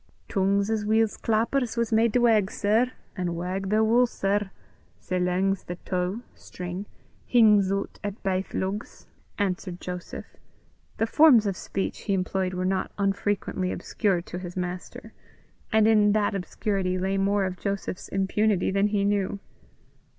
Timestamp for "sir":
2.49-2.91, 4.07-4.49